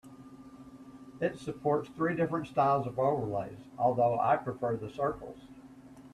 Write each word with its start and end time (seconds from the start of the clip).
It 1.19 1.37
supports 1.37 1.87
three 1.89 2.15
different 2.15 2.47
styles 2.47 2.87
of 2.87 2.97
overlays, 2.97 3.59
although 3.77 4.19
I 4.19 4.35
prefer 4.35 4.75
the 4.75 4.89
circles. 4.89 5.37